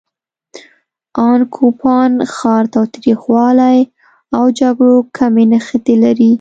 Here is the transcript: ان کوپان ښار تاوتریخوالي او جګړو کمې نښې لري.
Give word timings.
ان 1.25 1.39
کوپان 1.55 2.11
ښار 2.35 2.63
تاوتریخوالي 2.73 3.77
او 4.37 4.45
جګړو 4.59 4.95
کمې 5.17 5.45
نښې 5.51 5.93
لري. 6.03 6.29